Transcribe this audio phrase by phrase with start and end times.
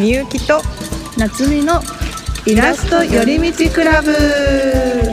[0.00, 0.62] みゆきと
[1.18, 1.82] 夏美の
[2.46, 5.09] イラスト寄り道クラブ。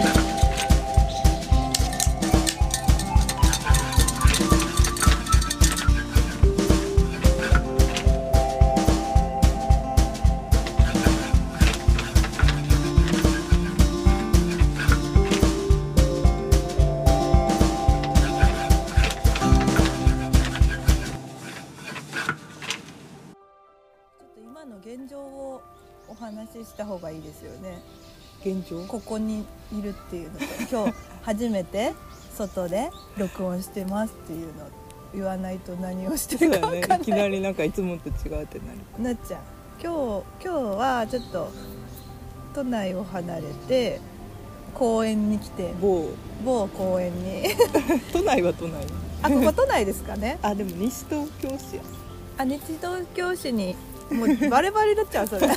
[28.87, 30.39] ここにいるっていうの。
[30.39, 31.93] と今日初めて
[32.35, 34.67] 外で録音してますっていうの。
[35.13, 36.99] 言わないと何をしてるか分かんない。
[37.01, 39.03] いきなりなんかいつもと違うってなる。
[39.03, 39.41] なっちゃう
[39.81, 41.51] 今日今日はちょっと
[42.53, 43.99] 都内を離れて
[44.73, 45.73] 公園に来て。
[45.81, 46.09] 某。
[46.43, 47.43] 某公園に。
[48.11, 48.85] 都内は都内。
[49.23, 50.37] あここ都内ですかね。
[50.43, 51.81] あでも西東京市や。
[52.37, 53.75] あ日東京市に
[54.11, 55.47] もうバレバレになっちゃうそれ。
[55.49, 55.55] まあ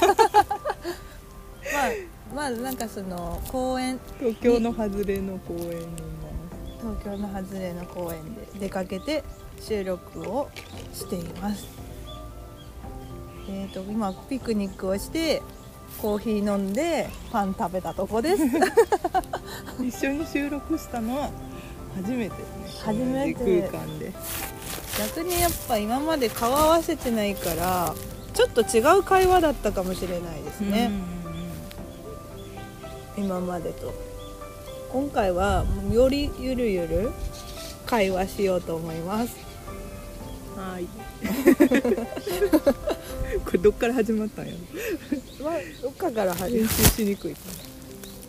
[2.34, 5.76] まあなんかその公園東京の外れの公園にい
[6.80, 9.22] 東京の外れの公園で出かけて
[9.60, 10.48] 収録を
[10.92, 11.66] しています。
[13.48, 15.42] えー、と今ピクニックをして
[16.00, 18.46] コーヒー飲んでパン食べたとこです。
[18.46, 21.30] ます一緒に収録したのは
[21.96, 22.38] 初めてね。
[22.84, 23.68] 初めて。
[23.68, 24.12] 空間で。
[24.98, 27.94] 逆にやっぱ今まで顔合わせてないから
[28.34, 30.90] ちょっと違う会話だったかもしれないですね、
[33.20, 33.92] 今までと。
[34.90, 37.10] 今回はよりゆるゆる
[37.84, 39.36] 会話しようと思います。
[40.56, 40.86] はい。
[43.44, 44.58] これどっから始まったんやろ。
[45.44, 47.34] まあどっかから始め練習しにくい。
[47.34, 47.40] か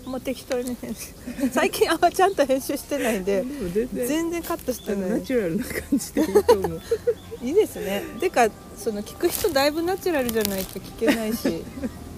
[0.06, 1.14] もう適当に編集。
[1.52, 3.45] 最近あんまちゃんと編集してないんで
[3.94, 5.12] 全然カットしてない。
[5.12, 6.81] ナチュラルな感じでいいと思う。
[7.42, 8.03] いいですね。
[8.19, 11.64] てかその聞く人だいぶナチュラルじゃないと聞けないし、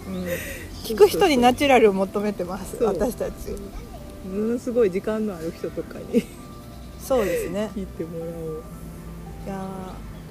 [0.07, 0.25] うん、
[0.83, 3.51] 聞く人にナチュラルを求めてます私たち。
[4.29, 6.23] ものすごい時間のある人とかに
[6.99, 7.69] そうですね。
[7.75, 8.63] 聞いてもらおう。
[9.45, 9.67] いや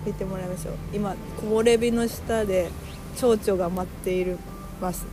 [0.05, 0.75] ー聞いてもらいましょう。
[0.93, 2.71] 今木漏れ日の下で
[3.17, 4.39] 蝶々が待っている
[4.81, 5.07] ます。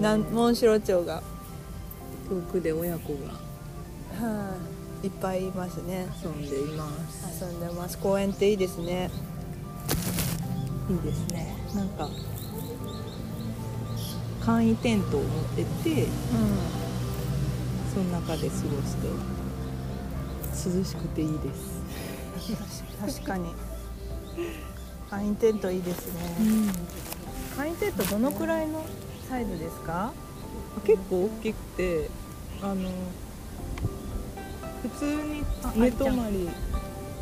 [0.00, 1.22] なんモンシロチョウが、は
[2.28, 3.18] 遠くで親子が
[4.20, 4.54] あ、
[5.02, 6.06] いっぱいいますね。
[6.22, 7.44] 遊んでいます。
[7.44, 7.98] 遊んでます。
[7.98, 9.10] 公園っていいですね。
[10.88, 11.56] いいですね。
[11.74, 12.08] なんか
[14.44, 16.06] 簡易テントを持っててう
[17.92, 19.08] その中で過ごして
[20.78, 21.80] 涼しくていいです。
[22.52, 22.56] ん
[23.06, 23.54] 確かに。
[25.08, 26.20] 簡易テントいいですね、
[27.56, 28.84] 簡易テントどのくらいの
[29.28, 30.12] サイズですか？
[30.86, 32.08] 結構大きくて
[32.62, 32.90] あの
[34.82, 36.48] 普通にあ寝泊まり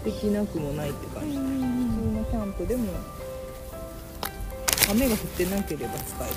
[0.05, 2.93] できなくもないって感じ、普通のキャンプでも
[4.91, 6.35] 雨が降ってなければ使える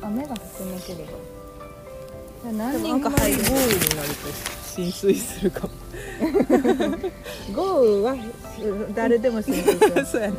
[0.00, 1.10] か雨が降ってなければ
[2.42, 3.38] じゃあな何人か入る。
[3.42, 4.14] 豪雨になると
[4.74, 5.70] 浸水するかも。
[7.54, 8.16] 豪雨は
[8.94, 9.72] 誰でも浸水
[10.04, 10.36] す そうやね。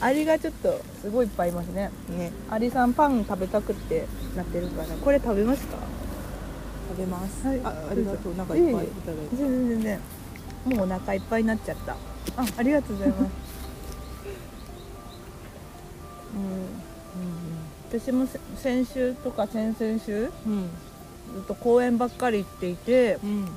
[0.00, 1.90] アリがちょっとすごいいっぱいいますね。
[2.08, 2.32] ね。
[2.48, 4.88] アリさんパン食べたくってなってるから。
[4.96, 5.76] これ食べますか？
[6.90, 7.60] 食べます、はい。
[7.62, 8.34] あありがとう。
[8.34, 9.36] なんかいっぱいいただいて。
[9.36, 10.00] 全然全然。
[10.76, 11.92] もうお腹いっぱいになっちゃった。
[11.92, 11.96] あ
[12.56, 13.49] ありがとうございます
[16.34, 18.00] うん。
[18.00, 20.70] 私もせ先週とか先々週ずうん。
[21.42, 23.48] っと公園ばっかり行っていてうん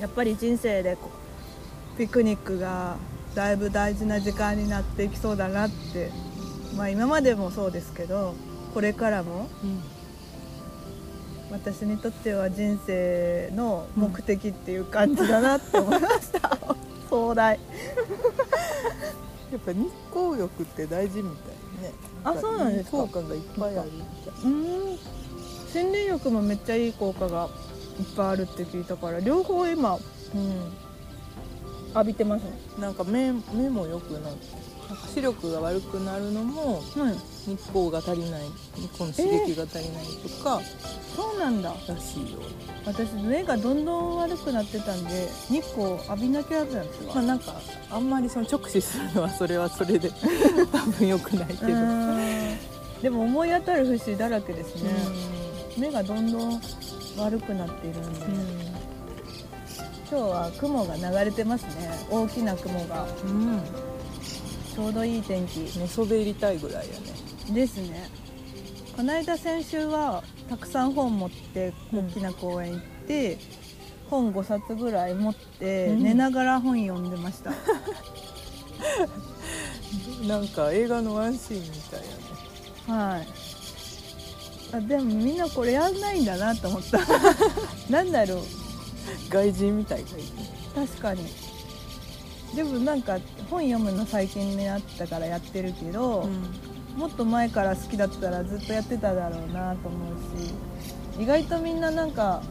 [0.00, 0.96] やっぱり人生で
[1.96, 2.96] ピクニックが
[3.34, 6.10] だいぶ大事な時間になっていきそうだなって
[6.76, 8.34] まあ今までもそうですけど
[8.74, 9.82] これからもうん
[11.50, 16.58] 私にとっては人生の目的っていう感じだなって思いました、
[17.08, 17.58] 壮 大
[19.50, 21.92] やっぱ日光浴って大事みたいね。
[22.24, 22.98] あそうなんですか？
[22.98, 24.60] 効果がいっぱいあるみたいうん。
[24.84, 24.98] 森
[25.72, 27.48] 林浴もめっちゃいい効果が
[27.98, 30.00] いっぱいあるって聞いたから両方今、うん、
[31.94, 32.52] 浴びてますね。
[32.78, 34.46] なんか目目も良くなって
[35.14, 37.16] 視力が悪くなるのもうん
[37.48, 38.42] 日光が足りない
[38.74, 40.60] 日光の刺激が足りないとか
[41.16, 41.74] そうなんだ。
[41.88, 42.38] らしいよ、
[42.84, 47.54] 私目がどんどん悪くなってたんで日光浴びなきゃなんですわまあなんか
[47.90, 50.10] あんまりその直視するのはそれはそれで
[50.70, 51.68] 多分良くないけど、
[53.02, 54.90] でも思い当たる節だらけですね、
[55.76, 56.60] 目がどんどん
[57.16, 58.20] 悪くなっているんで、
[60.10, 61.90] 今日は雲が流れてますね。
[62.10, 63.06] 大きな雲が。
[63.24, 63.60] うん、うん、
[64.74, 65.60] ちょうどいい天気。
[65.78, 67.17] 寝そべりたいぐらいやね
[67.52, 68.08] ですね。
[68.96, 72.08] この間先週はたくさん本持ってうん。
[72.08, 73.38] 大きな公園行って、
[74.10, 76.02] 本5冊ぐらい持って、うん。
[76.02, 77.52] 寝ながら本読んでました。
[80.26, 83.12] なんか映画のワンシーンみたいやね。
[83.12, 83.28] はい。
[84.70, 87.00] あでもみんなこれやんないんだなと思った。
[87.88, 88.42] なんだろう。
[89.30, 90.18] 外人みたいがいて
[90.74, 91.24] 確かに。
[92.54, 93.18] でもなんか
[93.50, 96.28] 本読むの最近になったからやってるけど、
[96.98, 100.16] もっと前から好きだったらずっとやってただろうなと思う
[101.16, 102.42] し意外とみんななんか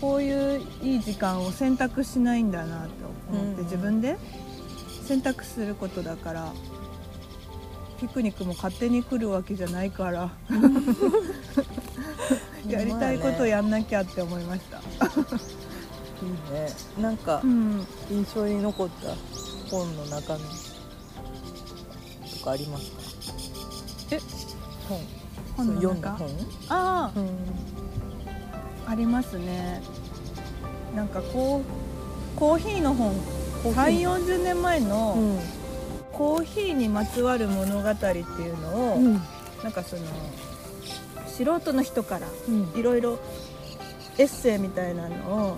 [0.00, 2.90] こういういい時間を選択しないんだなと
[3.30, 4.16] 思って、うん自分で
[5.06, 6.50] 選択することだから
[8.00, 10.30] ピクニックも勝手に来るわけじゃないから
[12.66, 14.78] やりたいことやんなきゃって思いました。
[14.78, 14.84] いい
[16.52, 16.70] ね。
[16.98, 17.86] なんかうん。
[18.10, 19.14] 印象に残った
[19.70, 20.40] 本の中身。
[20.40, 20.73] と
[22.44, 22.98] かありますか？
[24.12, 24.20] え？
[24.88, 25.00] 本。
[25.56, 26.28] 本の読んだ本。
[26.68, 27.28] あうん。
[28.86, 29.82] あありますね。
[30.94, 33.14] なんかこうコーヒーの本。
[33.62, 34.00] コーヒ3ー。
[34.00, 35.38] 四4 0年前のうん。
[36.12, 38.18] コーヒーにまつわる物語ってい
[38.50, 39.14] うのを、うん。
[39.64, 40.02] なんかその
[41.26, 42.72] 素人の人からうん。
[42.78, 43.18] いろいろ
[44.18, 45.16] エッセイみたいなの
[45.54, 45.56] を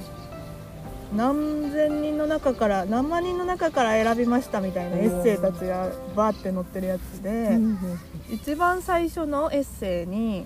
[1.14, 7.58] 何千人の中から何万人の中から選びましたみたいなエッセイたちがバーって載ってるやつで、
[8.30, 10.44] 一番最初のエッセイに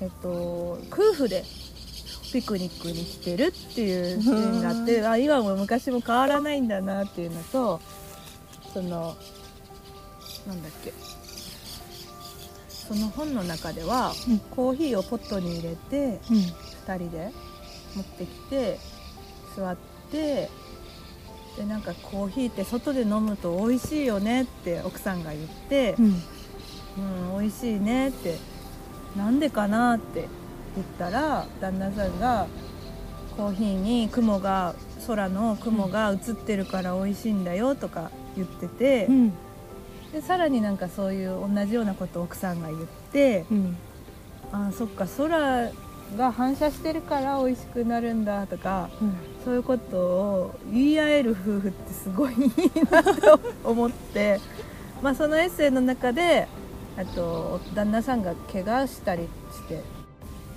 [0.00, 1.44] えっと夫婦で
[2.32, 7.80] ピクニックに来てるっていうシーンがあってあ今も昔も変わらないんだなっていうのと
[8.72, 9.16] その
[10.46, 10.92] なんだっけ。
[12.68, 14.38] その本の中では、うん。
[14.50, 16.36] コーヒーをポットに入れてうん。
[16.38, 17.30] 2人で
[17.94, 18.78] 持ってきて
[19.56, 19.76] 座っ
[20.10, 20.48] て
[21.56, 26.22] でなんかコーヒーって外で飲むと美味しいよねって奥さんが言ってう、ん。
[27.34, 28.36] うん、美味しいねって
[29.16, 30.28] なんでかなって
[30.76, 32.46] 言ったら旦那さんが
[33.36, 34.74] コーヒーに雲が
[35.06, 39.32] 空の雲が映ってるから美味しいんだよとか言ってて、うん。
[40.12, 42.80] でさらになんかそういう同じようなことを奥さんが言っ
[43.12, 43.76] てうん。
[44.52, 45.70] あーそっか空
[46.16, 48.90] が反射してるから美味しくなるんだとか
[49.44, 52.50] そういうことを言い合える夫婦ってすごいいい
[52.90, 54.40] なと思って
[55.02, 56.48] まあそのエッセイの中で
[56.96, 59.82] あと旦那さんが怪我したりして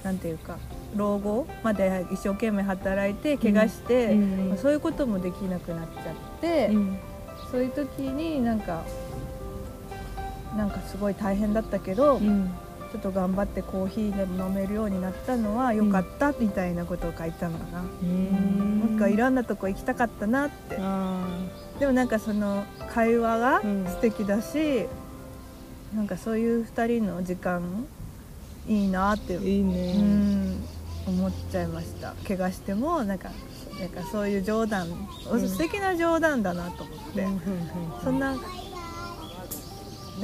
[0.04, 0.58] なんていうか
[0.96, 4.50] 老後まで一生懸命働いて怪我して、うん。
[4.50, 6.98] まあそういうこともできなくなっちゃって、うん。
[7.52, 8.84] そういう時になんか
[10.56, 12.52] なんかすごい大変だったけど、うん
[12.94, 18.80] ちょっと頑張ってコーヒーでも飲めるようになったのは良かったみたいなことを書いたのかな、うん。
[18.82, 20.78] なんかいろんなとこ行きたかったなって。
[20.80, 21.26] あ
[21.80, 23.86] でもなんかその会話がうん。
[23.88, 24.86] 素敵だし、
[25.96, 27.64] なんかそういう2人の時間
[28.68, 30.64] いいなって、ーいいうねん
[31.08, 32.14] 思っちゃいました。
[32.28, 33.32] 怪我してもなんか
[33.80, 34.88] なんかそういう冗談、
[35.32, 35.50] うん。
[35.50, 37.42] 素敵な冗談だなと思って、うん。
[38.04, 38.36] そんな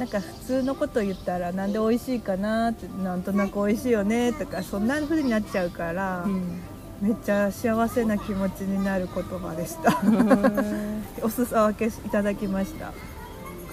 [0.00, 6.62] なんか普通のこと言ったらなんで美味しいかなってなんとなく美味しいよねとかそんな風になっちゃうから、うん。
[7.02, 10.00] めっちゃ幸せな気持ちになる言葉でした。
[10.02, 12.92] うんお裾分けいただきました。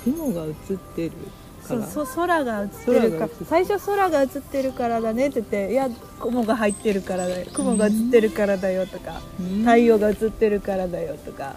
[0.03, 1.81] 雲が映ってるから。
[1.85, 7.48] そうそう空が映ってるか最初空が映ってるからだねって言っていや雲が入ってるからだよ。
[7.53, 9.60] 雲が映ってるからだよとか、うん。
[9.60, 11.55] 太陽が映ってるからだよとか。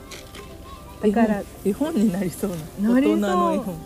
[1.02, 2.50] だから絵本絵本になりそう
[2.80, 3.16] ななりそう。
[3.16, 3.78] 大人の絵本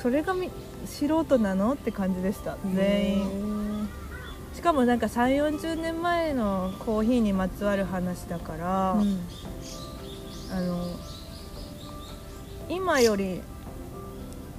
[0.00, 0.50] それがみ
[0.86, 1.72] 素人なの？
[1.72, 2.56] って感じでした。
[2.74, 3.88] 全員。
[4.54, 9.20] しかもなんか3 4 0年前のコーヒーにまつわる話だから、うん。
[10.52, 10.84] あの
[12.68, 13.40] 今より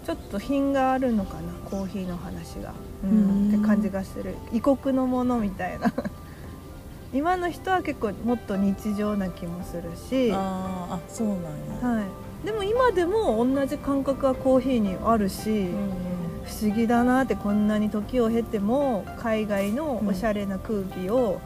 [0.05, 3.09] ちょっと品があるのかなコーヒーの話が、うん。
[3.09, 4.35] うんって感じがする。
[4.53, 5.93] 異国のものみたいな。
[7.11, 12.05] 今の人は結構もっと日常な気もするし、はあーあそうなんや。
[12.05, 12.07] い、
[12.43, 16.09] でも今でも同じ感覚はコーヒーにあるし、うん
[16.45, 21.39] 不思議だなってこんなに時を経ても海外のおしゃれな空気を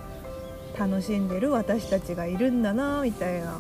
[0.80, 3.60] 楽しんでる私たちがいるんだなみたいな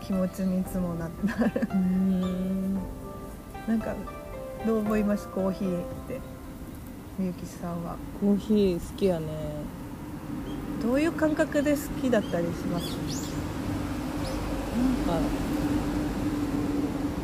[0.00, 1.68] 気持ちにいつもななる。
[1.72, 2.74] うん。
[3.66, 3.96] なんか
[4.64, 6.20] どう思いますコーヒーって
[7.18, 7.96] みゆきさんは？
[8.20, 9.26] コーヒー好きやね。
[10.80, 12.96] どういう感覚で好きだったりします？
[15.08, 15.26] なんか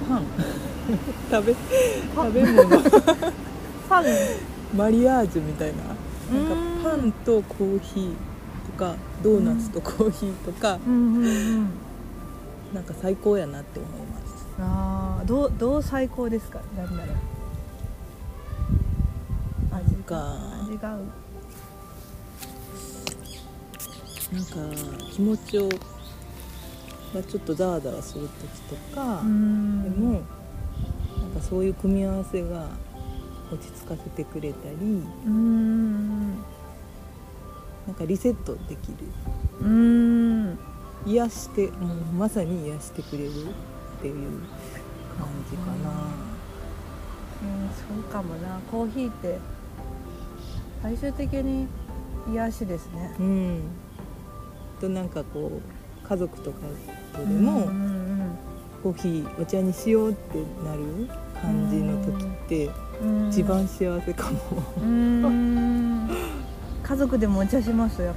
[0.08, 0.22] パン。
[1.30, 1.54] 食べ
[2.14, 2.80] 食べ物。
[3.88, 4.04] パン。
[4.76, 5.82] マリアージュみたいな。
[6.38, 6.82] なんうん。
[6.82, 8.10] かパンとコーヒー
[8.66, 10.92] とかドーナツとコーヒーとか、うん。
[10.92, 11.68] うんうん
[12.74, 14.46] なんか最高やなって思います。
[14.60, 16.58] あーどうどう最高ですか？
[16.76, 17.12] なんだろ
[19.70, 20.36] うなんか。
[20.68, 20.98] 味が合う。
[24.32, 24.56] なんか
[25.12, 28.28] 気持ちをがちょっとザワザワする
[28.68, 29.20] 時とか
[31.48, 32.66] そういう組み合わせが
[33.52, 34.76] 落ち着かせてくれたり
[35.26, 36.30] うん。
[37.86, 38.96] なんかリセットできる。
[39.60, 40.58] うん。
[41.06, 43.32] 癒してもうまさに癒してくれるっ
[44.02, 44.40] ていう
[45.16, 45.90] 感じかな。
[47.42, 48.58] うんそうかもな。
[48.70, 49.38] コーヒーって
[50.82, 51.68] 最終的に
[52.32, 53.14] 癒しですね。
[53.20, 53.60] うん、
[54.80, 56.58] となんかこう家族とか
[57.12, 57.96] とでも、うん。
[58.82, 61.08] コーヒーお茶にしようってなる
[61.42, 62.70] 感じの時って
[63.30, 64.38] 一番幸せかも、
[64.78, 66.08] うん。
[66.82, 68.14] 家族でもお茶しますやっ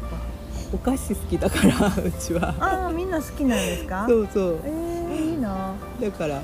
[0.72, 2.54] お菓子好きだからうちは。
[2.54, 4.06] ぱああみんな好きなんですか？
[4.08, 4.60] そうそう。
[4.64, 5.74] えー、いいな。
[6.00, 6.42] だから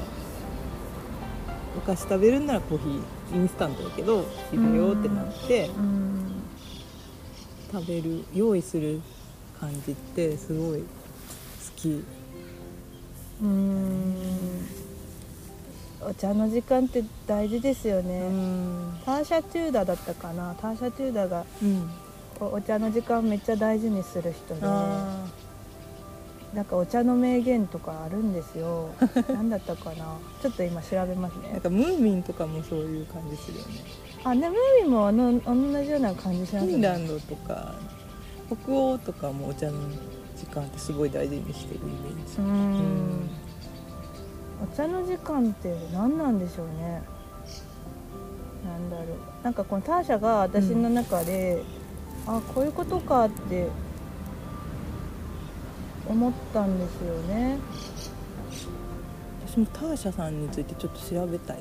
[1.78, 6.42] お菓子食べるんならコーヒーインスタントだけど入れようってなってうん
[7.72, 9.02] 食べる用意する
[9.60, 10.86] 感じってすごい好
[11.76, 12.04] き
[13.44, 14.16] うん
[16.08, 19.00] お茶の時間って大事ですようね、ん。
[19.06, 20.56] ターシャ・チューダーだったかな。
[20.62, 21.90] ターシャ・チューダーがうん。
[22.40, 24.62] お茶の時間めっちゃ大事にする人で。
[24.64, 25.26] あ
[26.54, 28.90] なんかお茶の名言とかあるんですよ。
[29.28, 30.18] 何だったかな。
[30.42, 31.48] ちょっと今調べますね。
[31.50, 33.72] ーなんかムーミンとかもそういう感じするよね。
[34.24, 37.76] あねムーミンもあの同じような感じしますフィねンランドとか
[38.64, 39.74] 北欧とかもお茶の
[40.38, 42.42] 時間ってすごい大事にしてるイメージ。
[42.42, 42.50] ううん
[43.26, 43.30] ん
[44.64, 47.02] お茶の時間って何なんでしょうね。
[48.66, 49.08] なんだろう。
[49.44, 51.62] なんかこのターシャが私の中で、
[52.26, 53.68] あこういうことかって
[56.10, 57.58] 思ったんですよね。
[59.48, 61.60] 私もターシャさんについてちょっと調べたい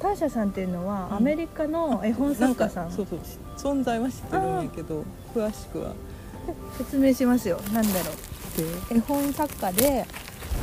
[0.00, 1.16] ターシャさんっていうのはうん。
[1.16, 3.18] アメリカの絵本作家さん、そうそう
[3.56, 5.92] 存在は知ってるんやけど詳しくは。
[6.78, 7.60] 説明しますよ。
[7.72, 8.04] なんだろ
[8.56, 8.62] で
[8.94, 10.06] う絵本作家で、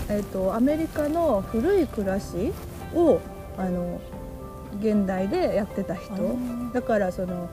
[0.10, 2.54] えっとアメリカの古い暮らし
[2.94, 3.20] を
[3.58, 4.00] あの
[4.80, 6.38] 現代でやってた人。
[6.74, 7.50] だからその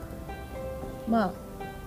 [1.07, 1.33] まあ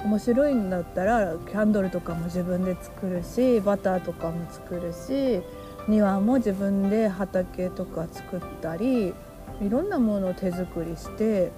[0.04, 5.42] 面白いんだったらキャンドルとかも自分で作るしバターとかも作るし
[5.88, 11.50] 庭も自分で畑とか作ったりいろんなものを手作りして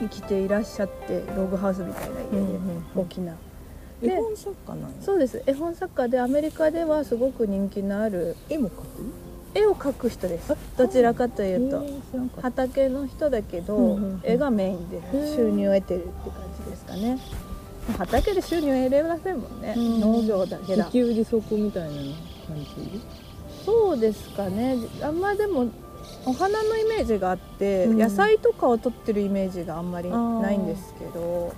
[0.00, 2.58] 生きていらっしゃってログハウスみたいな家で、
[2.94, 3.38] 大きなで
[4.02, 4.96] 絵本作家なんや。
[5.00, 5.42] そうです。
[5.46, 8.84] 絵本作家でアメリカではすごく人気のある絵も描く？
[9.54, 10.54] 絵を描く人です。
[10.76, 11.82] どちらかというと。
[12.42, 15.00] 畑の人だけど、絵がメインで
[15.34, 17.18] 収入を得てるって感じですかね。
[17.96, 20.00] 畑で収入を得れませんもんね、うん。
[20.00, 20.84] 農業だけだ。
[20.84, 22.04] 自給自足みたいな感
[22.76, 23.00] じ？
[23.64, 24.76] そうですかね。
[25.02, 25.70] あんまでも
[26.26, 27.98] お花のイメージがあって、うん。
[27.98, 31.54] 野菜とかを取ってるイメージがあんまりないんですけど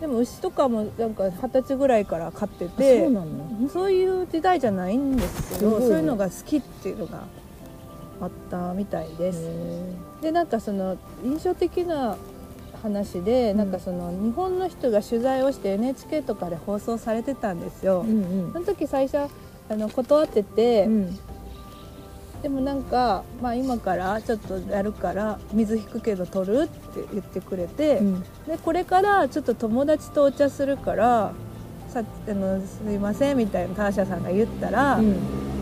[0.00, 3.68] でも牛とかもなんか二十歳ぐらいから飼っててそうなの？
[3.68, 7.24] そういう時代じゃないんですけどそういうのが好きっていうのが
[8.20, 9.40] あったみたいです。
[9.42, 12.16] へでなんかその印象的な
[12.82, 13.58] 話で、うん。
[13.58, 18.04] なんかその日本の人が取材をして NHK とかで放送されてたんですよ。
[18.04, 18.52] ーうん。
[18.52, 19.28] その時最初
[19.68, 21.18] あの断ってて、うん
[22.42, 28.22] でもなんか、まあ、今からちょっとやるから水引くけど取るって言ってくれて、うん。
[28.22, 28.28] で
[28.64, 31.32] これからちょっと友達とお茶するから
[31.88, 35.16] さあのすいませんみたいなターシャさんが言ったら、うん。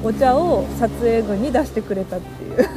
[0.05, 2.69] お茶を撮影後に出してくれたっていう。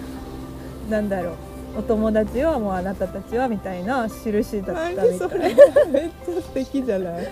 [0.90, 1.34] なんだろう。
[1.78, 5.08] お友達はもうあなたたちはみたいな印だったみたい。
[5.10, 7.28] めっちゃ素敵じゃない？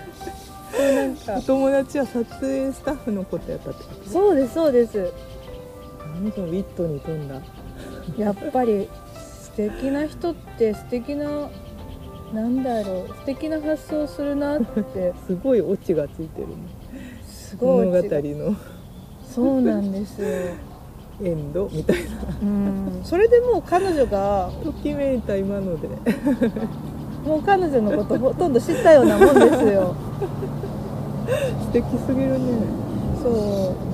[0.95, 1.35] なんか。
[1.39, 4.11] お友達は撮影スタッフのことやったってこと？
[4.11, 5.11] そうですそうです
[6.15, 7.41] 何そのウィットに富んだ。
[8.19, 8.89] やっぱり
[9.43, 11.51] 素敵な人って素敵な
[12.33, 15.15] なんだろう素敵な発想するなって。
[15.27, 16.55] すごいオチがついてるね。
[17.27, 18.57] すごい物語の。
[19.29, 20.29] そうなんですよ、
[21.23, 22.03] エンドみたいな。
[22.43, 25.89] うん、それでもう彼女がときめいた今ので。
[27.25, 29.95] もう彼女のことほとんど知ったようなもんですよ。
[31.61, 32.39] 素敵すぎるね。
[33.23, 33.94] そう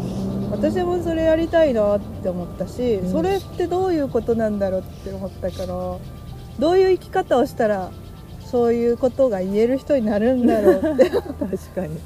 [0.50, 3.12] 私もそれやりたいなって思ったし、うん。
[3.12, 6.00] それってどういうことなんだろうって思ったからど
[6.72, 7.90] ういう生き方をしたら
[8.50, 11.08] そういうことが言える人になるんだろうって。
[11.14, 11.30] 確
[11.74, 11.98] かに。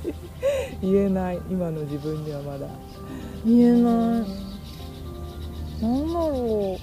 [0.83, 1.41] 言えない。
[1.51, 2.67] 今の自分にはまだ。
[3.47, 3.83] 言えない。
[5.83, 6.79] なんだろ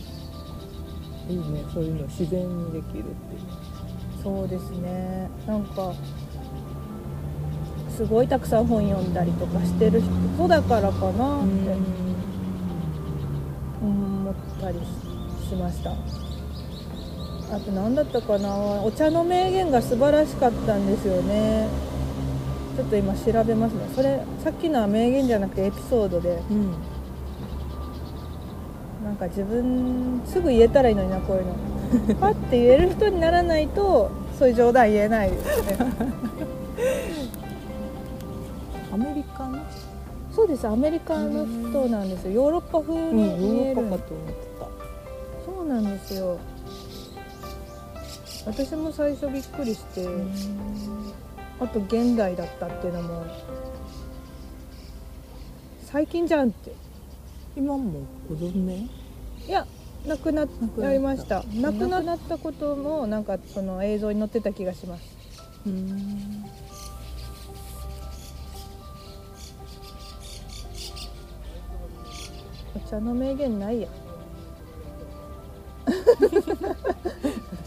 [1.30, 1.64] いいね。
[1.72, 3.04] そういうの自然にできるっていう
[4.20, 4.24] う。
[4.24, 5.30] そうですね。
[5.46, 5.94] なんか
[7.96, 11.78] すごいたくさん本読んだりとかしてる人だからかなって
[13.82, 14.80] 思ったり
[15.48, 15.92] しました。
[17.54, 18.50] あと何だったかな。
[18.84, 21.68] お茶の名言が素晴らしかったんですよね。
[22.76, 23.80] ちちょっと今調べますね。
[23.94, 26.42] それさっきのは名言じゃなくてエピソードで。
[26.50, 26.72] うん。
[29.04, 31.72] なんか自分すぐ言えたらいいのになこういうの。
[32.22, 35.78] パッて言える人にならないとそういう冗談言えないですね
[38.92, 39.60] アメリカの
[40.32, 42.32] そうですアメリカの人なんですよ。
[42.32, 44.34] ヨーロッパ風うんにヨー見える、ロッパかと思って
[45.46, 46.38] そうなんですよ。
[48.46, 50.06] 私も最初びっくりして、
[51.60, 53.26] たあと現代だったっていうのも
[55.86, 56.74] 最近じゃんって。
[57.54, 58.90] 今もご存命？
[59.46, 59.68] いや
[60.08, 60.82] 亡くなっ亡くなった。
[60.82, 61.44] なりました。
[61.54, 65.04] 亡くななったこともなんかその映像に載ってた気がします。
[65.66, 66.46] うん
[72.92, 73.88] お茶の名言ないや。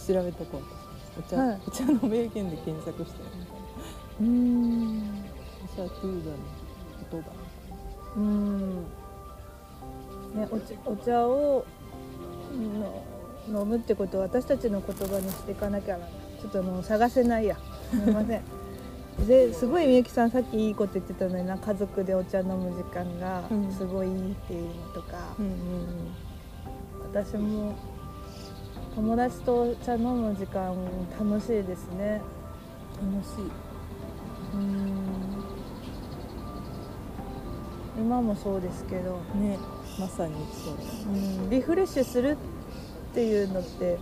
[0.06, 0.62] 調べとこう。
[1.18, 1.60] お茶、はい。
[1.66, 3.22] お茶の名言で検索して。
[4.20, 5.00] うん。
[5.64, 6.36] お茶トゥーダの
[7.10, 7.30] 言葉
[8.16, 8.82] うん。
[10.34, 11.64] ねお茶お茶を
[13.48, 16.06] の飲むってことを私たちの言葉にしていかなきゃな。
[16.06, 17.56] ちょっともう探せないや。
[17.88, 18.42] すみません
[19.26, 23.72] ですごいみゆきさんさっきいいこと言ってたのにな家族でお茶飲む時間がうん。
[23.72, 25.54] すごいいいっていうのとか、うんうん
[27.14, 27.76] 私も
[28.96, 30.74] 友達とお茶飲む時間
[31.18, 32.20] 楽しいですね。
[33.00, 33.50] 楽しい。
[34.54, 35.44] うん。
[37.96, 39.58] 今もそうですけど、ね
[40.00, 41.12] まさにそう。
[41.12, 41.16] う
[41.46, 42.36] ん、リフレッシュする
[43.10, 43.98] っていうのって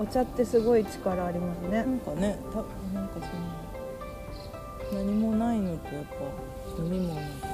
[0.00, 1.84] お茶ってすごい力ありますね。
[1.84, 2.56] なんかねた
[2.98, 3.16] なんか
[4.90, 7.48] その何もないのとやっぱ飲み物とか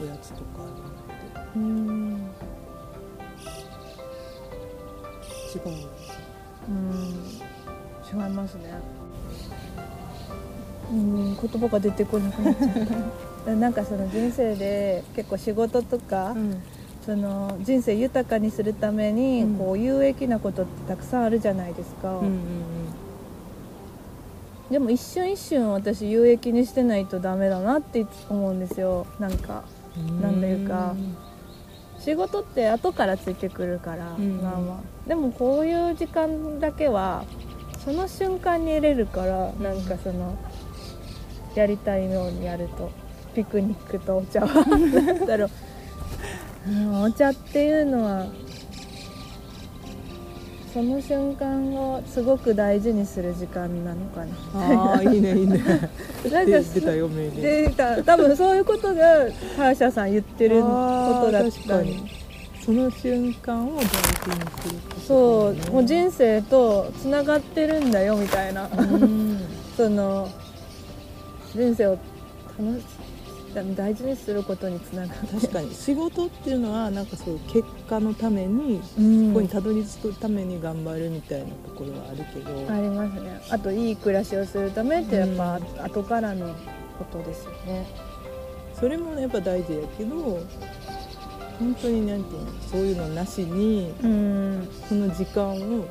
[0.00, 2.30] おやつとかあるのってうん
[5.52, 5.88] 違う
[6.68, 8.74] うん違いますね。
[10.92, 12.68] うん言葉が出てこなくなっちゃっ
[13.44, 13.50] た。
[13.56, 16.62] なんかその人生で結構仕事とか、ん
[17.04, 19.58] その人生豊かにするためにうん。
[19.58, 22.32] こう有益なことってたくさんあるじゃないですか、うんうん
[24.70, 29.06] でも一瞬一瞬私有益にしてないとダメだなって思うんですよ。
[29.20, 29.64] なんか
[29.98, 30.22] うん。
[30.22, 30.94] なんというか。
[31.98, 35.08] 仕事って後からついてくるから、うんまあまあ。
[35.08, 37.24] でもこういう時間だけは
[37.84, 40.36] その瞬間に得れるからなんかその
[41.54, 42.90] やりたいようにやると
[43.34, 45.50] ピクニックとお茶はなんだろう、
[46.68, 48.26] うんお茶っていうのは
[50.72, 54.94] その瞬間をすごく大事にする時間なのかな。
[54.94, 55.58] ああいいねいいね。
[55.58, 58.02] なんかで出たよ命令でた。
[58.02, 60.68] 多分そういうことがターシャさん言ってるこ
[61.26, 61.94] とだったり。
[61.94, 62.10] かに。
[62.64, 63.90] その瞬間を大事に
[64.62, 68.66] することそうもう人生とつながってるんだよみたいな。
[68.74, 69.40] うん。
[69.76, 70.26] その
[71.54, 71.98] 人生を
[72.58, 72.84] 楽し
[73.52, 75.74] 大事にすることにつながって確かに。
[75.74, 79.28] 仕事っていうのはなんかそう結果のためにうん。
[79.28, 83.40] ここにたどり着くために頑張るみたいなところはあるけど、ありますね。
[83.50, 86.54] あといい暮らしをするためってやっぱ後からの
[86.98, 87.86] ことですよね。
[88.78, 90.40] それもやっぱ大事やけど
[91.58, 94.68] 本当になんていうのそういうのなしにうん。
[94.88, 95.86] その時間をなんか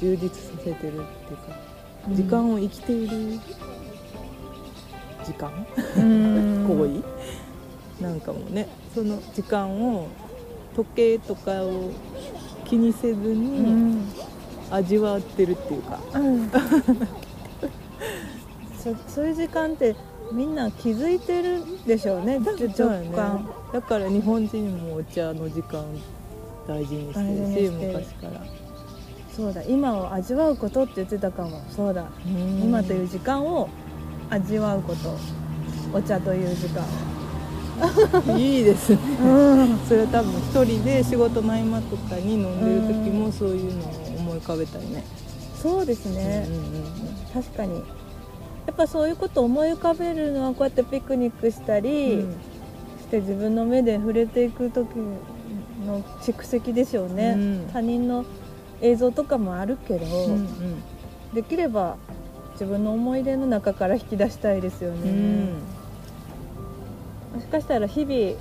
[0.00, 1.04] 充実させてるっていうか、
[2.12, 3.38] 時間を生きている
[5.32, 5.50] 時間、
[5.96, 6.64] うん。
[6.68, 7.02] 行
[7.98, 8.04] 為？
[8.04, 10.08] なんかもねその時間を
[10.74, 11.90] 時計とかを
[12.64, 14.12] 気にせずうにん。
[14.70, 16.48] 味わってるっていうか、うん。
[18.78, 19.96] そそういう時間って
[20.32, 23.16] みんな気づいてるでしょうね直そうやね。
[23.16, 25.84] 感だから日本人もお茶の時間
[26.68, 28.40] 大事にしてるし昔から、
[29.34, 31.60] そうだ今を味わうことって言ってたかも。
[31.68, 32.06] そうだ。
[32.62, 33.68] 今という時間を
[34.30, 35.16] 味わうこと
[35.92, 36.84] お茶という時間。
[38.38, 38.98] いいですね。
[39.22, 39.78] うん。
[39.88, 43.88] それは多分一人で仕事の合間とかに飲んでる時もそういうのを
[44.18, 45.02] 思い浮かべたりね、
[45.56, 46.46] そうですね。
[46.46, 46.72] うんうんうん。
[47.32, 47.76] 確かに。
[47.76, 47.80] や
[48.72, 52.32] っぱそういうことを思い浮かべるのはこうやってピクニックしたり、うん。
[53.00, 54.88] して自分の目で触れていく時
[55.86, 57.70] の蓄積でしょうね、うん。
[57.72, 58.24] 他人の
[58.82, 60.82] 映像とかもあるけど、うんうん。
[61.34, 61.96] できれば
[62.60, 65.48] 自分の思い出の中から引き出したいですよね、
[67.34, 68.38] もしかしたら日々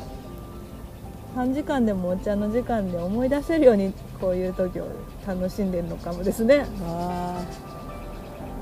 [1.36, 4.88] 短時間でもお茶の時間で思い出せるようにこういう時を
[5.26, 6.66] 楽しんでるのかもですね。
[6.84, 7.42] あ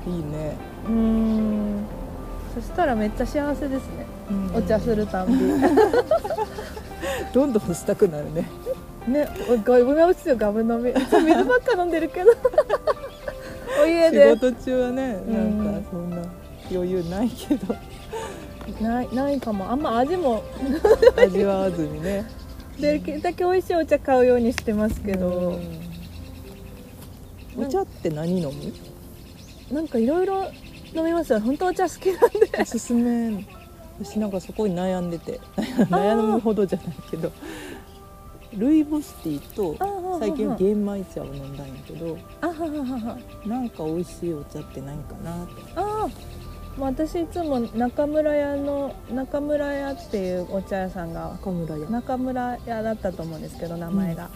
[0.06, 1.84] ーいいね、うーん。
[2.54, 4.06] そしたらめっちゃ幸せですね。
[4.54, 5.34] お茶するたんび。
[7.34, 8.48] どんどんしたくなるね。
[9.08, 9.80] ねおガ
[10.52, 10.92] ブ飲み。
[10.94, 12.30] 水ばっか飲んでるけど
[13.86, 14.34] 家で。
[14.34, 15.64] 仕事中はねうん。
[15.64, 16.16] なんかそんな
[16.70, 17.76] 余裕ないけど。
[18.80, 19.70] ないないかも。
[19.70, 20.42] あんま味も。
[21.16, 22.24] 味わわずにね。
[22.78, 25.58] できるだけ美味しいお茶買うようにしてますけど、
[27.56, 27.64] うん。
[27.64, 29.74] お茶って何飲む？
[29.74, 30.44] なんかいろいろ
[30.94, 31.40] 飲みますよ。
[31.40, 32.28] 本当お茶好きなんで。
[32.62, 33.44] おすすめ。
[34.00, 35.40] 私なんかそこに悩んでて。
[35.90, 37.32] 悩むほどじゃないけど。
[38.56, 39.76] ルイボスティーと
[40.18, 42.68] 最近玄米茶を飲んだんやけどあははは
[43.14, 43.18] は。
[43.46, 45.52] なんか美味しいお茶ってないかなって。
[45.76, 46.08] ああ。
[46.78, 51.88] まあ私いつも中村屋の中村屋っていうお茶屋さんが赤村屋。
[51.90, 54.30] 中村屋だったと思うんですけど名前が、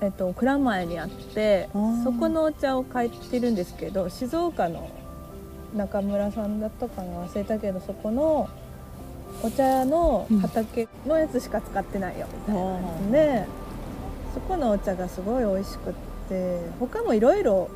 [0.00, 1.68] えっと蔵前にあって
[2.04, 4.90] そこのお茶を買ってるんですけど静岡の
[5.76, 8.48] 中村さんだったかな忘れたけどそこの
[9.42, 13.59] お茶の畑のやつしか使ってないよみたいなやつで
[14.34, 15.92] そこのお茶がすごい美味しくっ
[16.28, 17.70] て他もいろいろ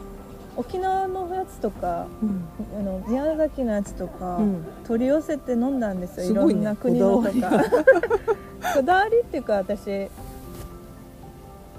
[0.56, 2.44] 沖縄のやつとかうん。
[2.78, 4.64] あの宮崎のやつとか、うん。
[4.86, 6.24] 取り寄せて飲んだんですよ。
[6.24, 6.54] いすごいね。
[6.54, 7.64] ろんな国のとか。
[8.74, 9.84] こだわり っていうか私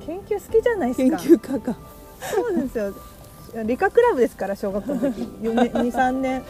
[0.06, 1.76] 研究好きじゃないです研か究家が
[2.20, 2.94] そうですよ。
[3.64, 5.22] 理科クラブですから小学校の時。
[5.42, 6.44] 23年。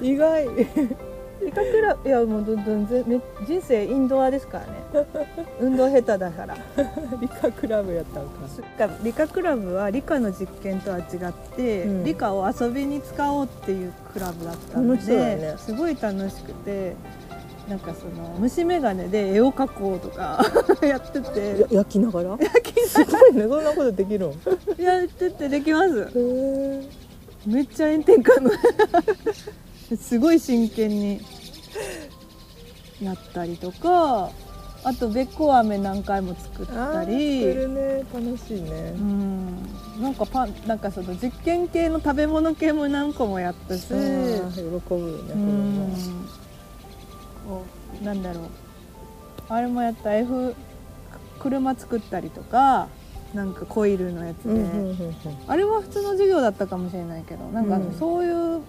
[0.00, 0.46] 意外
[1.44, 2.86] 理科クラブいやもうどんどん
[3.46, 5.06] 人生インドアですからね。
[5.60, 6.56] 運動下手だから。
[7.20, 8.94] 理科クラブやったんか。
[9.02, 12.04] 理科クラブは理科の実験とは違って、うん。
[12.04, 15.54] 理科を遊びに使おうっていうクラブだったので、ね。
[15.58, 16.94] すごい楽しくて
[17.68, 20.44] なんかその虫眼鏡で絵を描こうとか
[20.86, 21.60] やってて。
[21.60, 22.38] や焼きながら？
[22.88, 24.34] すごいねそんなことできるんへ
[24.82, 26.08] やっててできます。
[26.14, 26.82] え
[27.46, 28.50] めっちゃ炎天下の
[29.96, 31.20] すごい真剣に
[33.00, 34.30] やったりとか
[34.84, 37.40] あとべっこう飴何回も作ったり。
[37.42, 38.04] 作るね。
[38.14, 38.94] 楽しいね。
[38.96, 39.56] うん。
[40.00, 44.76] なんかパンなんかその実験系の食べ物系も何個もやったし、喜ぶよ
[45.24, 45.34] ね
[47.48, 47.64] こ
[48.00, 48.44] うなんだろう。
[49.48, 50.16] あれもやった。
[50.16, 50.54] F
[51.40, 52.86] 車作ったりとか
[53.34, 54.64] なんかコイルのやつで、
[55.48, 57.92] あれは普通の授業だったかもしれないけどなんかうん。
[57.98, 58.62] そういう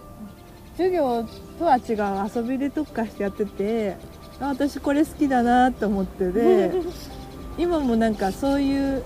[0.78, 1.26] 授業
[1.58, 3.98] とは違う遊びで特化してやってて
[4.40, 6.72] あ私これ好きだなと思ってで
[7.58, 9.04] 今もなんかそういう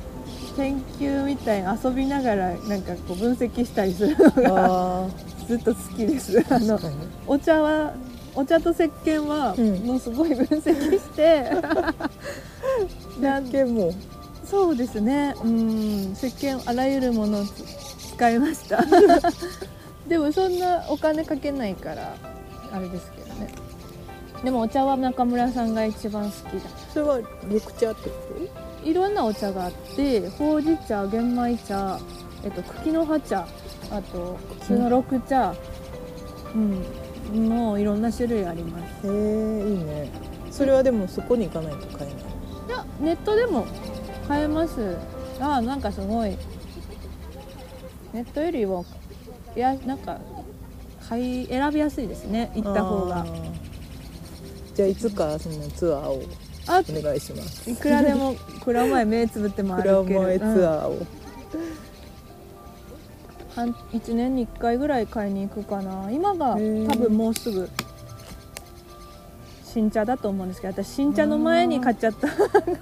[0.57, 5.07] 研究みたいな遊びながらなんかこう分析したりするのがあ
[5.47, 6.43] ずっと好きです。
[6.49, 6.77] あの
[7.25, 7.93] お茶は
[8.35, 9.75] お茶と石鹸はうん。
[9.85, 11.49] もうすごい分析して、
[13.19, 13.91] なんけも。
[14.45, 15.33] そうですね。
[15.43, 16.13] うん。
[16.13, 17.63] 石鹸あらゆるものをつ
[18.13, 18.83] 使いました
[20.11, 22.17] でもそんなお金かけないから
[22.73, 23.47] あれですけどね。
[24.43, 26.69] でもお茶は中村さんが一番好きだ。
[26.93, 28.15] それは緑茶ってこ
[28.83, 31.97] いろんなお茶があってほうじ茶玄米茶、
[32.43, 33.47] えっと、茎の葉茶
[33.89, 35.55] あと普通の緑茶
[36.53, 39.03] うんもういろんな種類あります。
[39.03, 40.11] とへえいいね。
[40.51, 42.23] それはでもそこに行かないと買えない？
[42.67, 43.65] いやネットでも
[44.27, 44.97] 買えます。
[45.39, 46.37] あなんかすごい。
[48.11, 49.00] ネットよりもい
[49.59, 50.19] やなんか
[51.07, 52.51] 買い選びやすいですね。
[52.55, 53.25] 行った方が。
[54.75, 56.23] じゃあいつかそのツアーを
[56.67, 57.69] あお願いします。
[57.69, 60.05] いくらでも 蔵前目つぶって回蔵る。
[60.05, 60.97] ける前ツアーを、
[63.91, 66.09] 1年に1回ぐらい買いに行くかな。
[66.11, 67.69] 今が多分もうすぐ
[69.65, 72.27] 新茶だと思うんですけど私新茶の前に買っちゃった。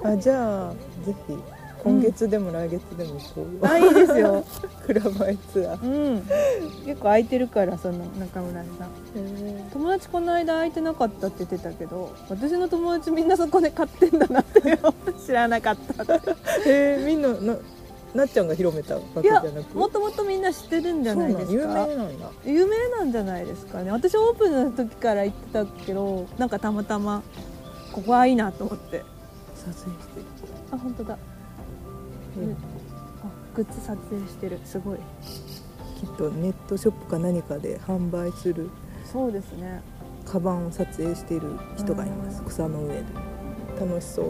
[0.07, 0.73] あじゃあ
[1.05, 1.33] ぜひ
[1.83, 4.43] 今月でも来月でも行こうよ、あいいですよ。
[4.85, 5.83] 蔵前ツアー。
[5.83, 6.21] うん。
[6.85, 8.89] 結構空いてるからその中村さん。
[9.71, 14.61] 友達この間空いてなかったって言ってたけど私の友達みんなそこで買ってんだなって
[15.25, 16.31] 知らなかったって。
[16.69, 17.55] へえみんなな
[18.13, 19.77] なっちゃんが広めたわけじゃなく？
[19.77, 21.51] もともとみんな知ってるんじゃないですか。
[21.53, 22.29] 有名なんだ。
[22.43, 23.91] 有名なんじゃないですかね。
[23.91, 27.21] 私オープンの時から行ってたけどなんかたまたま
[27.93, 29.03] ここはいいなと思って。
[29.55, 30.19] 撮影して。
[30.19, 30.25] る
[30.71, 31.17] あ本当だ、
[32.41, 32.51] うん。
[32.51, 32.55] あ
[33.55, 34.59] グッズ撮影してる。
[34.63, 34.97] すごい。
[35.99, 38.69] きっとネットショップか何かで販売する
[39.11, 39.81] そうですね。
[40.25, 42.41] カバンを撮影している人がいます。
[42.41, 42.47] うん。
[42.47, 43.03] 草の上で。
[43.79, 44.25] 楽しそう。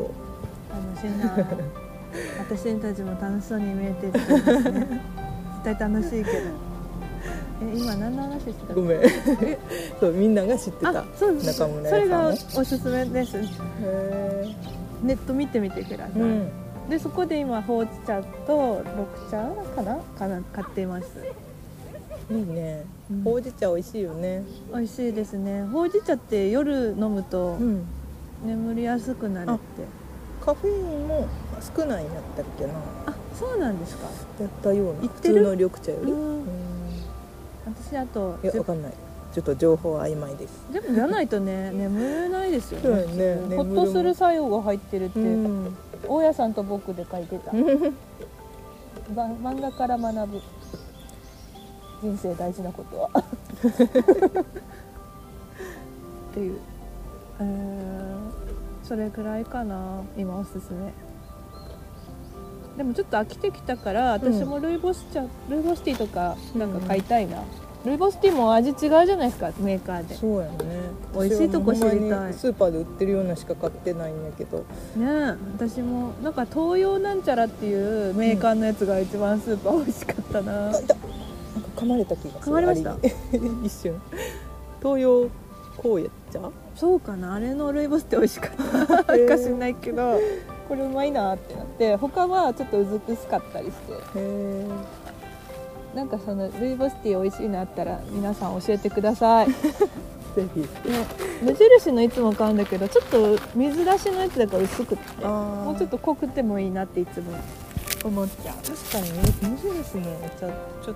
[0.71, 1.35] 楽しいな。
[2.39, 5.01] 私たちも楽しそうに見えてるんですね。
[5.63, 6.29] 絶対楽しいけど。
[7.61, 8.73] え今何の話してた？
[8.73, 8.99] ごめん。
[9.99, 11.01] そうみんなが知ってた。
[11.01, 11.59] あそうです。
[11.59, 12.59] 中村それが屋さんね。
[12.61, 13.37] おすすめです。
[13.37, 13.43] へ
[15.03, 16.51] ネット見てみてください、えうん
[16.89, 19.37] でそこで今ほうじ茶と緑茶
[19.75, 19.97] かな？
[20.17, 20.41] かな？
[20.51, 21.07] 買っています。
[22.31, 22.83] いいね。
[23.11, 23.23] うん。
[23.23, 24.43] ほうじ茶美味しいよね。
[24.73, 25.63] 美味しいですね。
[25.63, 27.85] ほうじ茶って夜飲むとうん。
[28.43, 29.59] 眠りやすくなるって。
[30.43, 31.27] カフェインも
[31.75, 32.73] 少ないんやったっけな。
[33.05, 34.07] あそうなんですか。
[34.39, 36.13] やったような普通の緑茶より。
[37.65, 38.93] 私あといやわかんない。
[39.33, 40.65] ちょっと情報は曖昧です。
[40.73, 43.37] でもじゃないとね眠れないですよね。
[43.47, 43.55] ね。
[43.55, 47.51] ほっとする作用が入ってるって、うん大家さんと僕で書いてた。
[49.13, 50.41] ば漫画から学ぶ。
[52.01, 53.09] 人生大事なことは。
[56.31, 56.59] っていう。
[57.39, 58.31] うーん
[58.83, 60.01] それぐらいかな。
[60.17, 60.93] 今おすすめ。
[62.77, 67.43] でもちょっと飽きてきたから私もルイボス茶、ルイボスティーとかなんか買いたいな、
[67.85, 70.15] ルイボスティーも味違うじゃないですかメーカーで。
[70.15, 70.55] そうやね。
[71.13, 72.33] 美味しいとこ知りたい。
[72.33, 74.57] スーパーで売ってるようなしか買ってないんやけど。
[74.57, 74.65] ね
[74.97, 80.79] え私もなんか東洋なんちゃらっていうメーカーのやつが一番スーパー美味しかったな、あいた。
[80.79, 80.97] なんか
[81.77, 82.41] 噛まれた気がする。
[82.41, 82.95] 噛まれました？
[83.63, 84.01] 一瞬。
[84.81, 85.29] 東洋
[85.77, 86.41] こうやっちゃ
[86.75, 87.35] そうかな。
[87.35, 88.51] あれのルイボスって美味しかっ
[88.87, 89.05] た。
[89.05, 90.19] か知んないけど。
[90.67, 93.93] これうまいなってなって他はちょっとうずくすかったりして。
[93.93, 94.65] へえ
[95.93, 99.55] なんかそのルイボスティー美味しいのあったら皆さん教えてください、ね、
[100.35, 100.67] ぜひ。
[101.41, 105.27] 無印のいつも買うんだけどちょっと水出しのやつだから薄くってあ
[105.65, 107.33] もうちょっと濃くてもいいなっていつも。
[108.03, 110.95] 思っちゃ確かに無印のお茶ちょっ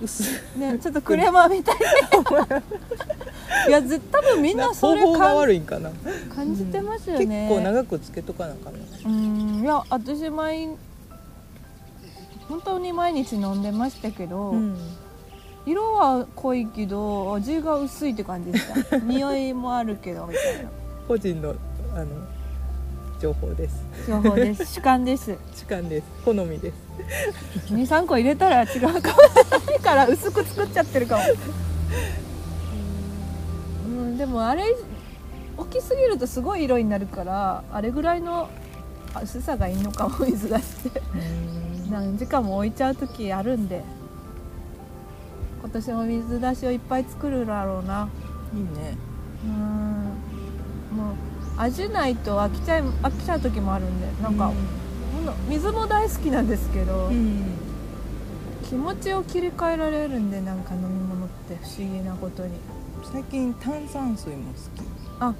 [0.00, 0.22] 薄
[0.56, 1.76] ねちょっとクレーマーみたい。
[3.68, 5.90] いやず多分みんなそれ方法が感悪いんかな。
[6.34, 9.08] 感じてますよ結ね、構長くつけとかなあかんのう
[9.58, 9.62] ん。
[9.62, 10.70] いや私毎
[12.52, 14.76] 本当に毎日飲んでましたけど、うん。
[15.64, 20.70] 色は濃いけど味が薄いって感じでした 匂いもあるけどみたいな。
[21.08, 21.54] 個人の
[21.94, 22.06] あの
[23.18, 23.86] 情報です。
[24.06, 24.66] 情報です。
[24.66, 25.34] 主観です。
[25.54, 26.06] 主観です。
[26.26, 27.72] 好みです。
[27.72, 28.98] 23個入れたら違うかも。
[28.98, 31.22] しれないから薄く作っちゃってるかも。
[33.86, 34.76] うんでもあれ
[35.56, 38.50] 大きすぎるとすごい色になるからあれぐらいの
[39.22, 41.02] 薄さがいいのかも水出して
[41.92, 43.84] 何時間も置いちゃう時あるんで
[45.60, 48.08] 今年も水出しをいっぱい作るだろうな。
[48.52, 48.96] いいね。
[49.44, 50.96] うん。
[50.96, 51.14] もう
[51.56, 54.56] 味ないと飽きちゃい飽きちゃう時もあるんでなんか、ほん。
[55.24, 57.42] と水も大好きなんですけど、うん。
[58.68, 62.52] 気持ちを切り替えられるんでなんか飲み物って不思議なことに。
[63.12, 64.86] 最近炭酸水も好き。
[65.20, 65.34] あ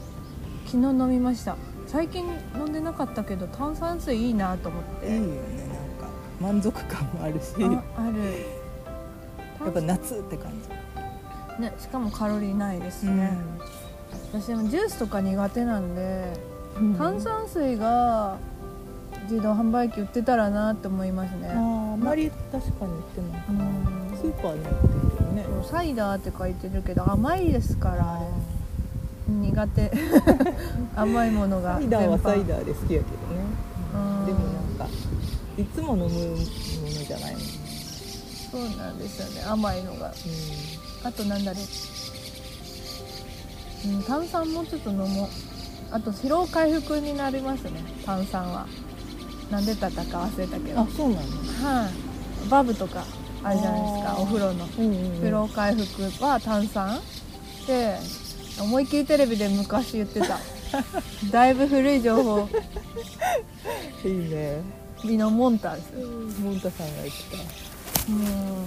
[0.66, 1.56] 昨日飲みました。
[1.88, 5.71] 最近飲んでなかったけど炭酸水いいなと思って、いいよね
[6.42, 7.60] 満足感もあるし。
[7.60, 8.62] やあある。
[9.70, 11.62] っぱ夏って感じ。
[11.62, 13.12] ねしかもカロリーないですね。
[13.12, 13.38] ね、
[14.32, 16.24] 私でもジュースとか苦手なんで、
[16.78, 16.94] うん。
[16.96, 18.38] 炭酸水が
[19.24, 21.48] 自動販売機売ってたらなって思いますね。
[21.48, 23.52] あーあまり確かに売ってないう
[24.14, 24.16] ん。
[24.18, 25.46] スーパーに売ってるね。
[25.70, 28.20] サイダーって書いてるけど甘いですから
[29.28, 29.92] 苦手。
[30.96, 33.44] 甘いものがサイダーはサイダーで好きやけどね。
[33.94, 34.26] うん。
[34.26, 34.88] でもなんか
[35.58, 36.42] いつも飲むもの
[37.06, 37.48] じゃないもんね
[38.50, 39.42] そうなんですよね。
[39.48, 40.12] 甘いのが。
[41.04, 41.58] あとなんだろ
[43.86, 45.28] う、うん、炭酸もうちょっと飲もう。
[45.90, 47.82] あと疲労回復になりますね。
[48.04, 48.66] 炭酸は。
[49.50, 50.80] なんでだったか忘れたけど。
[50.80, 51.22] あそうなの？
[51.22, 51.88] は
[52.46, 52.48] い。
[52.48, 53.04] バブとか
[53.42, 54.66] あるじゃないですかお風呂の。
[54.78, 54.94] うんうん。
[55.22, 57.00] 疲労回復は炭酸？
[57.66, 57.98] で
[58.60, 60.38] 思いっきりテレビで昔言ってた。
[61.32, 62.48] だいぶ古い情報。
[64.04, 65.92] いいねミノモンタです
[66.40, 67.36] モンタさんが言って
[68.12, 68.64] もう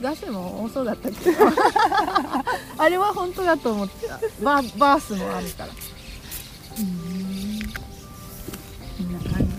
[0.00, 1.38] ガシも多そうだったけど。
[2.78, 4.20] あれは本当だと思ってた。
[4.42, 5.70] バーバースもあるから。
[5.70, 5.74] こ
[9.02, 9.50] んな感じ。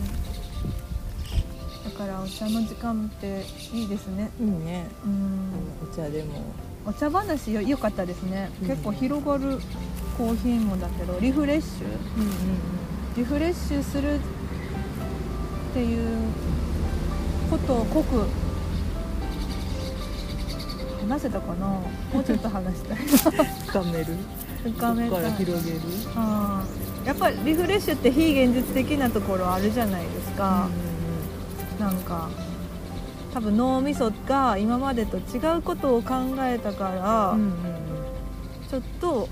[1.83, 4.29] だからお茶の時間っていいですね。
[4.37, 4.87] たいいね。
[5.03, 5.51] うん。
[5.83, 6.41] お茶でも。
[6.85, 8.67] お茶話よ良かったですね、うん。
[8.69, 9.59] 結構広がる
[10.17, 11.85] コーヒーもだけどリフレッシュ？
[12.17, 12.31] うんうん。
[13.17, 14.19] リフレッシュする
[15.75, 16.07] っていう
[17.51, 18.25] ことを濃く
[21.01, 21.67] 話せたかな？
[21.67, 21.83] も
[22.21, 22.97] うちょっと話したい。
[23.67, 24.05] 深める。
[24.63, 25.79] 深めた広げる。
[26.15, 30.69] あーやっぱりリフレッシュって非現実的なところあるじゃないですか、
[31.77, 32.29] なんか
[33.33, 37.53] 多分脳みそが今までと違うことを考えたから、うんうん
[38.69, 39.27] ちょっと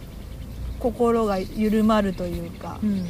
[0.79, 3.06] 心が緩まるというか、うんうんうん。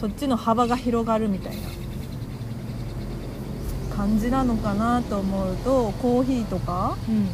[0.00, 1.62] そっちの幅が広がるみたいな
[4.04, 7.16] 感じなのかなと思うとコーヒーとかうん。
[7.16, 7.28] うん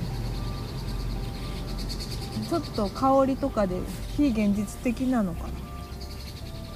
[2.50, 3.76] ちょっと香りとかで
[4.16, 5.48] 非現実的なのかな。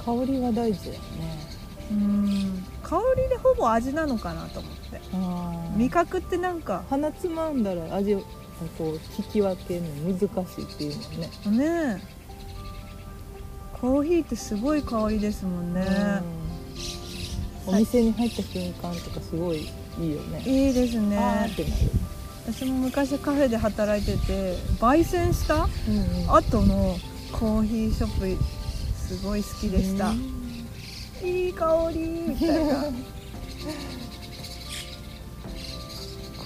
[0.05, 1.49] 香りは大事だよね。
[1.91, 2.65] うん。
[2.81, 5.01] 香りでほぼ味なのかなと思って。
[5.13, 8.21] あ味覚ってなんか鼻つまんだら味を
[8.79, 11.65] こう引き分けるの難しいっていうもんね。
[11.65, 13.79] ねえ。
[13.81, 15.85] コーヒーってすごい香りですもんね、
[17.67, 17.75] うん。
[17.75, 19.69] お店に入った瞬間とかすごい
[20.01, 20.43] いいよね。
[20.45, 21.75] いいですあーねってなる。
[22.47, 25.55] 私も昔カフェで働いてて焙煎した
[25.89, 26.35] うんうん。
[26.37, 26.99] 後の
[27.33, 28.45] コーヒーショップ
[28.97, 30.13] すごい好きでした、
[31.23, 32.85] いい香りみたいな。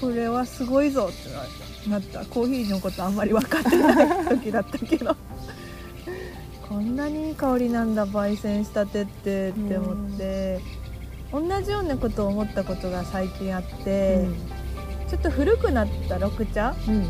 [0.00, 2.24] これはすごいぞってなった。
[2.26, 5.16] コーヒーのことあんまり分かってない時だったけど。
[6.68, 10.60] こんなにいい香りなんだ焙煎したてってって思って
[11.32, 14.26] 同じようなことを思ったことが最近あって、
[15.08, 16.74] ちょっと古くなった緑茶？
[16.86, 17.04] うんうん。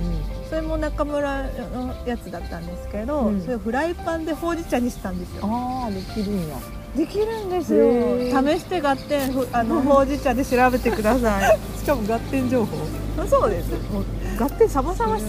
[0.48, 1.42] それも中村
[1.74, 3.40] のやつだったんですけど、うん。
[3.42, 5.42] それをフライパンでほうじ茶にしたんですよ。
[5.44, 6.56] ああできるんや。
[6.96, 8.56] できるんですへよー。
[8.56, 11.58] 試して合点ふあのほうじ茶で調べてください。
[11.78, 12.76] しかも合点情報。
[13.26, 13.70] そうです。
[13.92, 14.04] もう
[14.38, 15.26] 合点サバサバっす。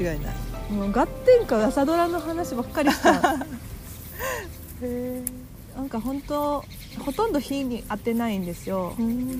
[0.00, 0.34] 間違いない。
[0.72, 3.12] もう合点か朝ドラの話ばっかりしちゃ
[4.82, 5.39] へう
[5.80, 6.62] なんか本当
[6.98, 8.94] ほとんど火に当てないんですよ。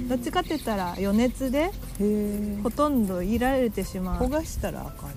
[0.09, 2.59] どっちかって言ったら余熱でえ。
[2.63, 4.25] ほとんどいられてしまう。
[4.25, 5.11] 焦がしたらあかん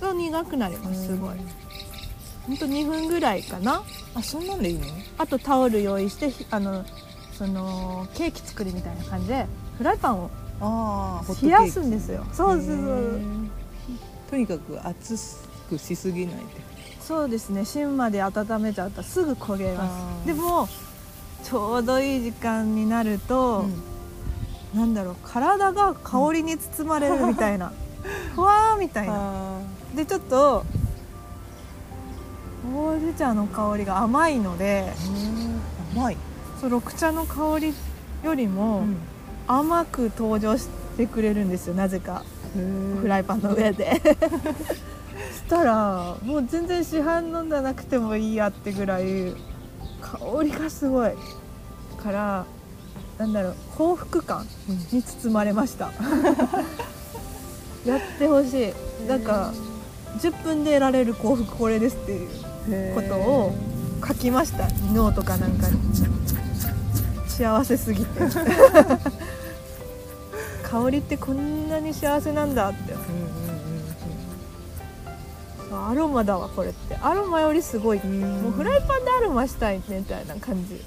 [0.00, 1.36] そう苦くなりますすごい。
[2.46, 3.82] 本当2分ぐらいかな。
[4.14, 4.86] あそんなんでいいの？
[5.18, 6.82] あとタオル用意してひあの
[7.34, 10.30] そのケーキ作りみたいな感じでフライパンを
[11.42, 12.24] 冷やすんですよ。
[12.32, 13.20] そうそうそう。
[14.30, 15.14] とにかく熱
[15.68, 16.42] くしすぎないで
[17.10, 17.64] そうですね。
[17.64, 20.26] 芯まで温めちゃうとすぐ焦げます。
[20.28, 20.68] でも
[21.42, 23.64] ちょうどいい時間になると、
[24.72, 27.72] なんだろう体が香りに包まれるみたいな、
[28.36, 29.14] ふ わーみたいな。
[29.16, 29.60] あ
[29.96, 30.64] でちょっと
[32.72, 35.98] ほうじ茶の香りが甘いのでー。
[35.98, 36.16] 甘い、
[36.60, 37.74] そう緑茶の香り
[38.22, 38.84] よりも
[39.48, 42.22] 甘く登場してくれるんですよなぜか。
[43.00, 44.00] フライイパンの上で
[45.50, 49.34] したらもう全然市販のんだなくてもいいやってぐらい
[50.00, 51.10] 香りがすごい。
[51.98, 52.46] から
[53.18, 54.46] なんだろう幸福感
[54.92, 55.90] に包まれました。
[57.84, 59.08] やってほしい。
[59.08, 59.52] なんか
[60.20, 63.52] 10分で得られる幸福これですっていうことを
[64.06, 64.68] 書きました。
[64.94, 65.76] ノートかなんかに。
[67.26, 68.20] 幸せすぎて。
[70.62, 72.92] 香りってこんなに幸せなんだって。
[72.92, 73.00] うん
[73.34, 73.39] うん
[75.72, 76.96] アロマだわこれって。
[76.96, 80.80] アロマよりすごいもうフライパンでアロマしたいねみたいな感じ。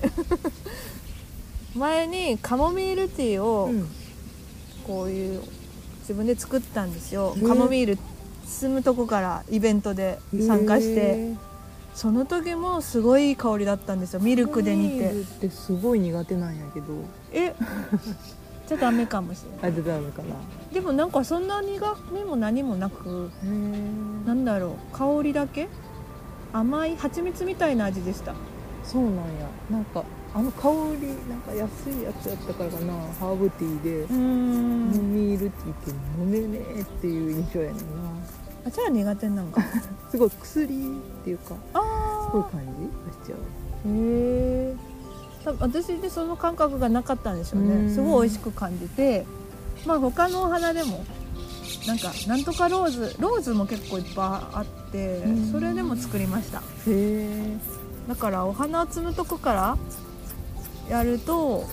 [1.77, 3.87] 前にカモミールティーをうん。
[4.85, 5.41] こういう
[6.01, 7.35] 自分で作ったんですよ。
[7.47, 7.97] カモミール
[8.45, 11.33] 住むとこからイベントで参加して。
[11.95, 14.19] その時もすごいいい香りだったんですよ。
[14.19, 15.11] ミルクで煮て。
[15.11, 16.87] ってすごい苦手なんやけど。
[17.31, 17.53] え？
[17.53, 19.71] じゃあダメかもしれない。
[19.71, 20.35] あでダメかな。
[20.73, 23.29] でもなんかそんな苦みも何もなく
[24.25, 25.67] なんだろう香りだけ？
[26.51, 28.33] 甘い蜂蜜みたいな味でした。
[28.83, 29.21] そうなんや。
[29.71, 30.03] なんか
[30.35, 32.93] あの香りなんか安いやつやったからかな。
[33.19, 34.93] ハーブティーでうーん。
[34.93, 35.89] 飲み入るティーって
[36.21, 37.83] 飲めねえっていう印象やねんな。
[38.65, 39.61] あじゃあ苦手なんか。
[40.11, 43.39] すごい薬っていうかすあごい感じがしちゃう。
[43.89, 44.75] へえ
[45.59, 47.87] 私でその感覚がなかったんでしょううん。
[47.87, 49.25] ねすごい美味しく感じて。
[49.85, 51.03] まあ他のお花でも
[51.85, 55.51] なんかなんとかローズローズも結構いっぱいあってうん。
[55.51, 56.59] それでも作りました。
[56.59, 57.57] へえ。
[58.07, 59.77] だからお花を摘むとこから
[60.89, 61.65] やると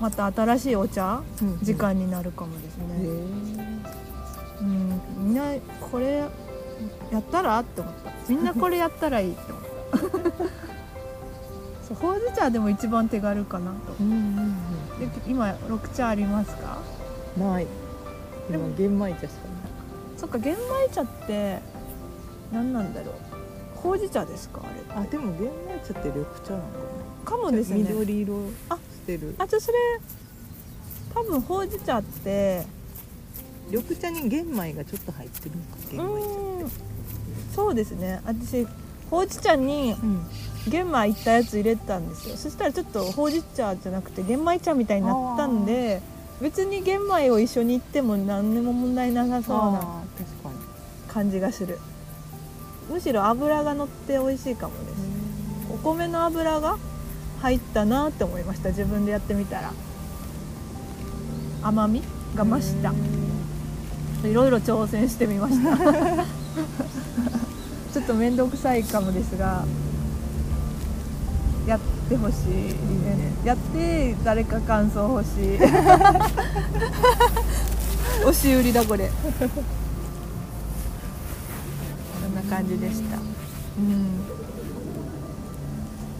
[0.00, 1.22] また新しいお茶
[1.62, 4.62] 時間になるかもですへね、え。
[4.62, 5.52] うん、みんな
[5.90, 6.24] これ
[7.10, 7.58] やったら？
[7.60, 8.10] って思った。
[8.28, 10.69] みんなこれやったらいいって思った
[11.90, 13.92] そうほうじ茶でも一番手軽かなと。
[14.00, 14.54] うんうん
[15.00, 16.78] で今緑茶ありますか？
[17.36, 17.66] うんない。
[18.50, 19.30] でも今玄米茶しか
[20.16, 21.58] そっか玄米茶って
[22.52, 23.14] 何なんだろう。
[23.76, 24.60] ほうじ茶ですか？
[24.62, 26.68] あれないあでも玄米茶って緑茶なのか
[27.24, 27.78] なかもですね。
[27.78, 28.34] 緑色
[28.68, 29.34] あしてる。
[29.38, 29.78] あじゃあそれ
[31.14, 32.64] 多分ほうじ茶って
[33.70, 36.70] 緑茶に玄米がちょっと入ってるんか玄米茶うん。
[37.54, 38.20] そうですね。
[38.26, 38.66] 私
[39.10, 40.26] ほうじ茶にうん。
[40.68, 42.36] 玄米いったやつ入れたんですよ。
[42.36, 46.02] そしたらちょっとほうじ茶じゃなくて玄米茶みたいになったんで
[46.40, 50.02] 別に玄米を一緒にいっても何にも問題なさそうな
[51.08, 51.78] 感じがする。
[52.90, 54.94] むしろ油が乗って美味しいかもです。
[55.72, 56.76] お米の油が
[57.40, 58.70] 入ったなって思いました。
[58.70, 59.72] 自分でやってみたら。
[61.62, 62.02] 甘み
[62.34, 62.92] が増した。
[64.28, 65.76] いろいろ挑戦してみました
[67.92, 69.64] ちょっと面倒くさいかもですが
[71.66, 73.32] やってほしいね。
[73.44, 75.58] やって誰か感想欲しい。
[78.22, 79.08] 押し売りだこれ。
[79.08, 79.14] こ
[82.28, 83.18] んな感じでした。
[83.18, 83.20] う
[83.80, 84.20] ん。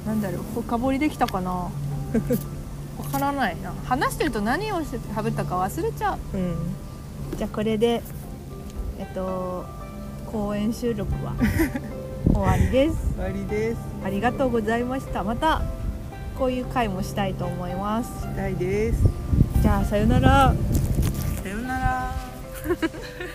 [0.06, 1.50] なんだろう深掘りできたかな。
[1.50, 1.70] わ
[3.10, 3.72] からないな。
[3.86, 6.36] 話してると何をして食べたか忘れちゃう。
[6.36, 6.54] うん。
[7.36, 8.02] じゃあこれで
[8.98, 9.64] えっと
[10.31, 11.35] 公演収録は。
[12.33, 12.97] 終わりです。
[13.14, 13.78] 終わりです。
[14.05, 15.24] ありがとうございました。
[15.24, 15.62] また
[16.39, 18.22] こういう回もしたいと思います。
[18.22, 19.03] したいです。
[19.61, 20.55] じゃあさよなら。
[21.43, 22.14] さよなら